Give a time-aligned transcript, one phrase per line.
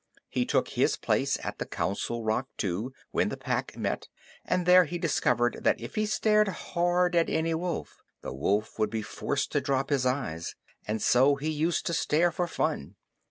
[0.29, 4.07] He took his place at the Council Rock, too, when the Pack met,
[4.43, 8.89] and there he discovered that if he stared hard at any wolf, the wolf would
[8.89, 10.55] be forced to drop his eyes,
[10.87, 12.95] and so he used to stare for fun.